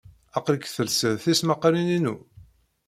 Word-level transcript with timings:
Aql-ik 0.37 0.65
telsid 0.69 1.15
tismaqqalin-inu? 1.23 2.15